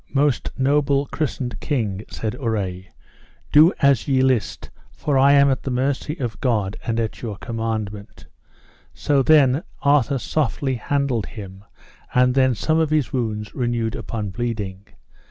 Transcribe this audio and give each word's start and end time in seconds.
Most 0.15 0.49
noble 0.57 1.05
christened 1.05 1.59
king, 1.59 2.05
said 2.09 2.33
Urre, 2.41 2.85
do 3.51 3.71
as 3.83 4.07
ye 4.07 4.21
list, 4.23 4.71
for 4.91 5.15
I 5.15 5.33
am 5.33 5.51
at 5.51 5.61
the 5.61 5.69
mercy 5.69 6.17
of 6.17 6.41
God, 6.41 6.75
and 6.83 6.99
at 6.99 7.21
your 7.21 7.37
commandment. 7.37 8.25
So 8.95 9.21
then 9.21 9.61
Arthur 9.83 10.17
softly 10.17 10.73
handled 10.73 11.27
him, 11.27 11.65
and 12.15 12.33
then 12.33 12.55
some 12.55 12.79
of 12.79 12.89
his 12.89 13.13
wounds 13.13 13.53
renewed 13.53 13.95
upon 13.95 14.31
bleeding. 14.31 14.87